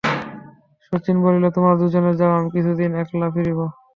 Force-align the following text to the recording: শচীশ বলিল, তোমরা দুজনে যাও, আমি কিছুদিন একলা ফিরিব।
শচীশ 0.85 1.17
বলিল, 1.25 1.43
তোমরা 1.55 1.73
দুজনে 1.81 2.11
যাও, 2.19 2.31
আমি 2.37 2.49
কিছুদিন 2.55 2.91
একলা 3.01 3.27
ফিরিব। 3.33 3.59